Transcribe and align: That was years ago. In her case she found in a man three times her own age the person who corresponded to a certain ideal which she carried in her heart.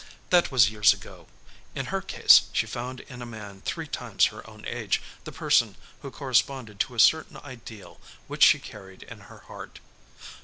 That 0.31 0.49
was 0.49 0.71
years 0.71 0.93
ago. 0.93 1.27
In 1.75 1.93
her 1.93 2.01
case 2.01 2.49
she 2.53 2.65
found 2.65 3.01
in 3.01 3.21
a 3.21 3.25
man 3.27 3.61
three 3.63 3.85
times 3.85 4.25
her 4.33 4.41
own 4.49 4.65
age 4.65 4.99
the 5.25 5.31
person 5.31 5.75
who 6.01 6.09
corresponded 6.09 6.79
to 6.79 6.95
a 6.95 6.99
certain 6.99 7.37
ideal 7.37 8.01
which 8.25 8.43
she 8.43 8.57
carried 8.57 9.03
in 9.03 9.19
her 9.19 9.41
heart. 9.45 9.79